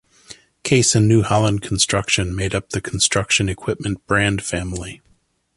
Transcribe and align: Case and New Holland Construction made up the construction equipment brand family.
Case 0.63 0.95
and 0.95 1.07
New 1.07 1.21
Holland 1.21 1.61
Construction 1.61 2.35
made 2.35 2.55
up 2.55 2.71
the 2.71 2.81
construction 2.81 3.47
equipment 3.49 4.03
brand 4.07 4.41
family. 4.43 4.99